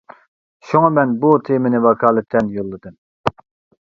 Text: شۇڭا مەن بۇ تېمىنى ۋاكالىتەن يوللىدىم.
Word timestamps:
شۇڭا 0.69 0.87
مەن 0.95 1.13
بۇ 1.25 1.33
تېمىنى 1.49 1.81
ۋاكالىتەن 1.85 2.53
يوللىدىم. 2.59 2.97